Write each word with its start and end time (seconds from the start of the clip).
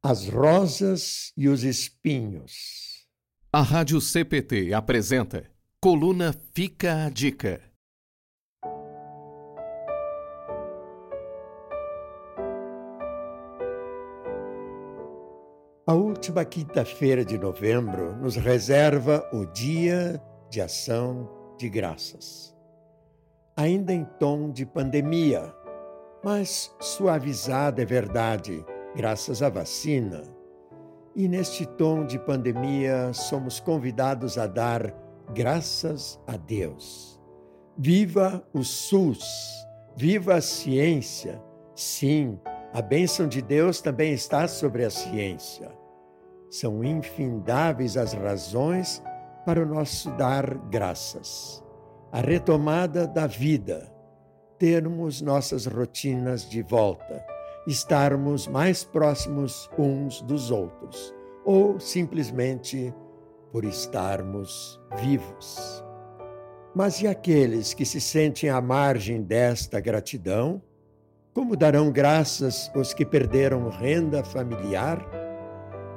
As 0.00 0.28
Rosas 0.28 1.32
e 1.36 1.48
os 1.48 1.64
Espinhos. 1.64 3.04
A 3.52 3.62
Rádio 3.62 4.00
CPT 4.00 4.72
apresenta 4.72 5.50
Coluna 5.80 6.32
Fica 6.54 7.06
a 7.06 7.10
Dica. 7.10 7.60
A 15.84 15.94
última 15.94 16.44
quinta-feira 16.44 17.24
de 17.24 17.36
novembro 17.36 18.14
nos 18.18 18.36
reserva 18.36 19.28
o 19.32 19.46
Dia 19.46 20.22
de 20.48 20.60
Ação 20.60 21.28
de 21.58 21.68
Graças. 21.68 22.54
Ainda 23.56 23.92
em 23.92 24.04
tom 24.20 24.52
de 24.52 24.64
pandemia, 24.64 25.52
mas 26.22 26.72
suavizada 26.80 27.82
é 27.82 27.84
verdade 27.84 28.64
graças 28.98 29.42
à 29.42 29.48
vacina. 29.48 30.24
E 31.14 31.28
neste 31.28 31.64
tom 31.64 32.04
de 32.04 32.18
pandemia, 32.18 33.12
somos 33.12 33.60
convidados 33.60 34.36
a 34.36 34.48
dar 34.48 34.92
graças 35.32 36.20
a 36.26 36.36
Deus. 36.36 37.22
Viva 37.76 38.44
o 38.52 38.64
SUS, 38.64 39.24
viva 39.96 40.34
a 40.34 40.40
ciência. 40.40 41.40
Sim, 41.76 42.40
a 42.74 42.82
bênção 42.82 43.28
de 43.28 43.40
Deus 43.40 43.80
também 43.80 44.12
está 44.12 44.48
sobre 44.48 44.84
a 44.84 44.90
ciência. 44.90 45.70
São 46.50 46.82
infindáveis 46.82 47.96
as 47.96 48.14
razões 48.14 49.00
para 49.46 49.62
o 49.62 49.66
nosso 49.66 50.10
dar 50.16 50.58
graças. 50.68 51.62
A 52.10 52.20
retomada 52.20 53.06
da 53.06 53.28
vida, 53.28 53.92
termos 54.58 55.20
nossas 55.20 55.66
rotinas 55.66 56.50
de 56.50 56.62
volta 56.62 57.37
estarmos 57.68 58.46
mais 58.46 58.82
próximos 58.82 59.68
uns 59.78 60.22
dos 60.22 60.50
outros, 60.50 61.14
ou 61.44 61.78
simplesmente 61.78 62.94
por 63.52 63.62
estarmos 63.62 64.80
vivos. 65.02 65.84
Mas 66.74 67.02
e 67.02 67.06
aqueles 67.06 67.74
que 67.74 67.84
se 67.84 68.00
sentem 68.00 68.48
à 68.48 68.60
margem 68.60 69.22
desta 69.22 69.80
gratidão? 69.80 70.62
Como 71.34 71.56
darão 71.56 71.92
graças 71.92 72.70
os 72.74 72.94
que 72.94 73.04
perderam 73.04 73.68
renda 73.68 74.24
familiar? 74.24 75.06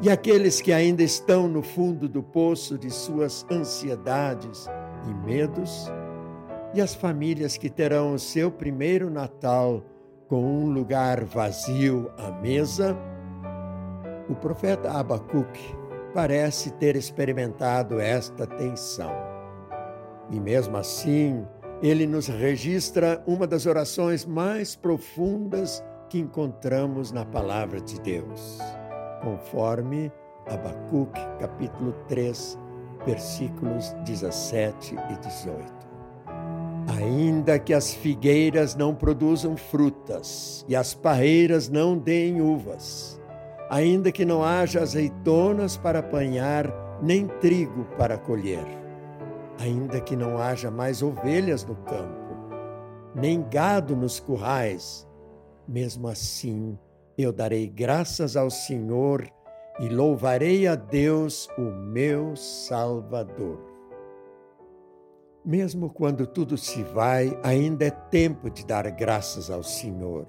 E 0.02 0.09
aqueles 0.09 0.59
que 0.59 0.73
ainda 0.73 1.03
estão 1.03 1.47
no 1.47 1.63
fundo 1.63 2.09
do 2.09 2.22
poço 2.22 2.78
de 2.78 2.89
suas 2.89 3.45
ansiedades 3.50 4.67
e 5.08 5.13
medos? 5.25 5.88
E 6.73 6.81
as 6.81 6.94
famílias 6.94 7.56
que 7.56 7.69
terão 7.69 8.13
o 8.13 8.19
seu 8.19 8.52
primeiro 8.52 9.09
Natal 9.09 9.83
com 10.32 10.42
um 10.42 10.72
lugar 10.72 11.26
vazio 11.26 12.10
à 12.18 12.32
mesa, 12.32 12.98
o 14.30 14.34
profeta 14.34 14.90
Abacuque 14.90 15.76
parece 16.14 16.72
ter 16.72 16.96
experimentado 16.96 18.00
esta 18.00 18.48
tensão. 18.48 19.12
E 20.30 20.40
mesmo 20.40 20.78
assim, 20.78 21.46
ele 21.84 22.08
nos 22.08 22.28
registra 22.28 23.22
uma 23.28 23.46
das 23.46 23.66
orações 23.66 24.26
mais 24.26 24.74
profundas 24.74 25.84
que 26.08 26.20
encontramos 26.20 27.12
na 27.12 27.26
palavra 27.26 27.82
de 27.82 28.00
Deus, 28.00 28.58
conforme 29.22 30.09
Abacuque, 30.48 31.20
capítulo 31.42 31.92
3, 32.08 32.58
versículos 33.06 33.92
17 34.06 34.96
e 34.96 35.18
18. 35.28 35.91
Ainda 36.97 37.58
que 37.58 37.73
as 37.73 37.94
figueiras 37.94 38.75
não 38.75 38.94
produzam 38.94 39.56
frutas 39.56 40.66
e 40.67 40.75
as 40.75 40.94
parreiras 40.94 41.70
não 41.70 41.97
deem 41.97 42.42
uvas, 42.42 43.20
ainda 43.70 44.11
que 44.11 44.25
não 44.25 44.44
haja 44.44 44.81
azeitonas 44.81 45.78
para 45.78 46.00
apanhar, 46.00 46.67
nem 47.02 47.28
trigo 47.28 47.86
para 47.97 48.17
colher, 48.17 48.66
ainda 49.58 50.02
que 50.02 50.17
não 50.17 50.38
haja 50.38 50.69
mais 50.69 51.02
ovelhas 51.02 51.64
no 51.64 51.75
campo, 51.75 52.35
nem 53.16 53.41
gado 53.41 53.96
nos 53.96 54.19
currais, 54.19 55.08
mesmo 55.66 56.09
assim 56.09 56.78
eu 57.18 57.31
darei 57.31 57.68
graças 57.69 58.35
ao 58.35 58.50
Senhor 58.50 59.25
e 59.79 59.88
louvarei 59.88 60.68
a 60.68 60.75
Deus, 60.75 61.47
o 61.58 61.62
meu 61.62 62.35
Salvador. 62.35 63.71
Mesmo 65.44 65.90
quando 65.90 66.28
tudo 66.28 66.56
se 66.56 66.84
vai, 66.84 67.35
ainda 67.41 67.85
é 67.85 67.90
tempo 67.90 68.47
de 68.47 68.63
dar 68.63 68.90
graças 68.91 69.50
ao 69.50 69.63
Senhor. 69.63 70.28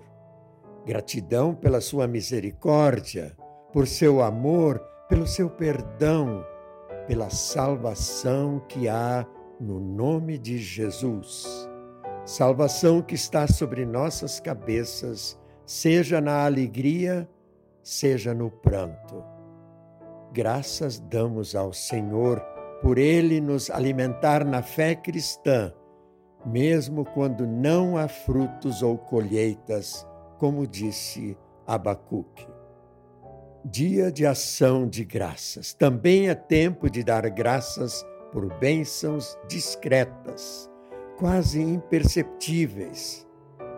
Gratidão 0.87 1.55
pela 1.55 1.83
sua 1.83 2.09
misericórdia, 2.09 3.37
por 3.75 3.87
seu 3.87 4.23
amor, 4.23 4.79
pelo 5.11 5.27
seu 5.27 5.51
perdão, 5.51 6.43
pela 7.07 7.29
salvação 7.29 8.59
que 8.67 8.89
há 8.89 9.27
no 9.61 9.79
nome 9.79 10.39
de 10.39 10.57
Jesus. 10.57 11.69
Salvação 12.25 13.03
que 13.03 13.15
está 13.15 13.47
sobre 13.47 13.85
nossas 13.85 14.41
cabeças, 14.41 15.39
seja 15.67 16.23
na 16.23 16.47
alegria, 16.47 17.29
seja 17.83 18.33
no 18.33 18.51
pranto. 18.51 19.23
Graças 20.33 20.99
damos 20.99 21.55
ao 21.55 21.71
Senhor 21.73 22.43
por 22.83 22.99
ele 22.99 23.41
nos 23.41 23.71
alimentar 23.71 24.45
na 24.45 24.61
fé 24.61 24.97
cristã, 24.97 25.73
mesmo 26.45 27.05
quando 27.05 27.47
não 27.47 27.97
há 27.97 28.09
frutos 28.09 28.83
ou 28.83 28.99
colheitas, 28.99 30.05
como 30.39 30.67
disse 30.67 31.39
Abacuque. 31.65 32.47
Dia 33.65 34.11
de 34.11 34.27
ação 34.27 34.89
de 34.89 35.05
graças. 35.05 35.73
Também 35.73 36.29
é 36.29 36.35
tempo 36.35 36.91
de 36.91 37.05
dar 37.05 37.31
graças 37.31 38.05
por 38.33 38.53
bênçãos 38.59 39.39
discretas, 39.47 40.69
quase 41.17 41.63
imperceptíveis. 41.63 43.25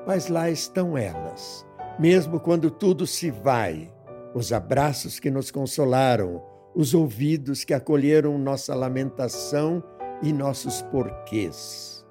Mas 0.06 0.28
lá 0.28 0.50
estão 0.50 0.96
elas, 0.96 1.66
mesmo 1.98 2.40
quando 2.40 2.70
tudo 2.70 3.06
se 3.06 3.30
vai, 3.30 3.92
os 4.34 4.52
abraços 4.52 5.20
que 5.20 5.30
nos 5.30 5.50
consolaram, 5.50 6.42
os 6.74 6.92
ouvidos 6.92 7.64
que 7.64 7.72
acolheram 7.72 8.36
nossa 8.36 8.74
lamentação 8.74 9.82
e 10.22 10.32
nossos 10.32 10.82
porquês, 10.82 12.04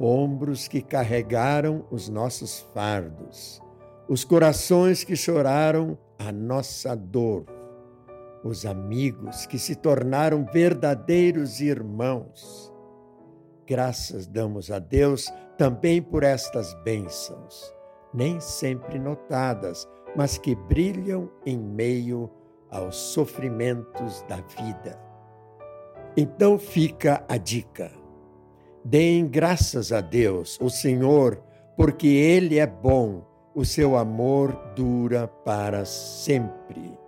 ombros 0.00 0.66
que 0.66 0.80
carregaram 0.80 1.84
os 1.90 2.08
nossos 2.08 2.60
fardos, 2.72 3.60
os 4.08 4.24
corações 4.24 5.04
que 5.04 5.14
choraram 5.14 5.98
a 6.18 6.32
nossa 6.32 6.96
dor, 6.96 7.44
os 8.42 8.64
amigos 8.64 9.46
que 9.46 9.58
se 9.58 9.74
tornaram 9.74 10.46
verdadeiros 10.52 11.60
irmãos. 11.60 12.72
Graças 13.66 14.26
damos 14.26 14.70
a 14.70 14.78
Deus 14.78 15.32
também 15.56 16.02
por 16.02 16.22
estas 16.22 16.74
bênçãos, 16.82 17.72
nem 18.12 18.40
sempre 18.40 18.98
notadas, 18.98 19.86
mas 20.16 20.38
que 20.38 20.54
brilham 20.54 21.30
em 21.46 21.58
meio 21.58 22.30
a 22.40 22.41
aos 22.72 22.96
sofrimentos 22.96 24.22
da 24.22 24.36
vida. 24.36 24.98
Então 26.16 26.58
fica 26.58 27.24
a 27.28 27.36
dica. 27.36 27.92
Deem 28.84 29.28
graças 29.28 29.92
a 29.92 30.00
Deus, 30.00 30.58
o 30.60 30.68
Senhor, 30.68 31.40
porque 31.76 32.08
Ele 32.08 32.58
é 32.58 32.66
bom, 32.66 33.24
o 33.54 33.64
seu 33.64 33.96
amor 33.96 34.52
dura 34.74 35.28
para 35.28 35.84
sempre. 35.84 36.98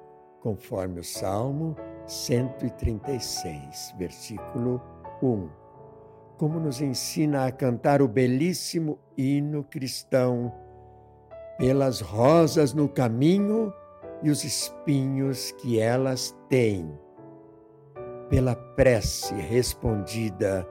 Conforme 0.41 1.01
o 1.01 1.05
Salmo 1.05 1.75
136, 2.07 3.95
versículo 3.99 4.81
1. 5.23 5.49
Como 6.37 6.61
nos 6.61 6.81
ensina 6.81 7.47
a 7.47 7.53
cantar 7.53 8.03
o 8.03 8.09
belíssimo 8.09 8.99
hino 9.17 9.65
cristão, 9.65 10.53
pelas 11.59 12.01
rosas 12.01 12.75
no 12.75 12.89
caminho 12.89 13.73
e 14.23 14.31
os 14.31 14.45
espinhos 14.45 15.53
que 15.53 15.79
elas 15.79 16.35
têm, 16.49 16.91
pela 18.29 18.55
prece 18.55 19.35
respondida 19.35 20.67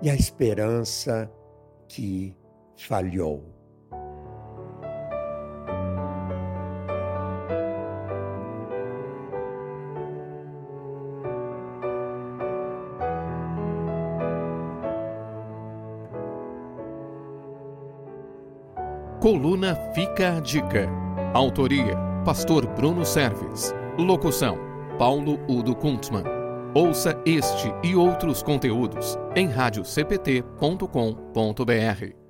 e 0.00 0.08
a 0.08 0.14
esperança 0.14 1.30
que 1.86 2.34
falhou. 2.76 3.44
Coluna 19.20 19.74
Fica 19.92 20.36
a 20.36 20.40
Dica. 20.40 20.88
Autoria 21.34 22.07
Pastor 22.24 22.66
Bruno 22.66 23.04
Serves. 23.04 23.74
Locução: 23.96 24.58
Paulo 24.98 25.38
Udo 25.48 25.74
Kuntzmann. 25.74 26.24
Ouça 26.74 27.18
este 27.24 27.72
e 27.82 27.96
outros 27.96 28.42
conteúdos 28.42 29.16
em 29.34 29.48
radiocpt.com.br. 29.48 32.27